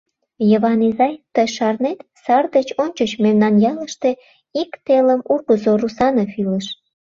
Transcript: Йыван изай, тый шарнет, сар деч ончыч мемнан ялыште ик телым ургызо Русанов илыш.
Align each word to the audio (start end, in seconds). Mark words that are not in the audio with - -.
Йыван 0.49 0.81
изай, 0.89 1.13
тый 1.33 1.47
шарнет, 1.55 1.99
сар 2.23 2.45
деч 2.55 2.67
ончыч 2.83 3.11
мемнан 3.23 3.53
ялыште 3.71 4.11
ик 4.61 4.71
телым 4.85 5.21
ургызо 5.31 5.71
Русанов 5.81 6.31
илыш. 6.41 6.65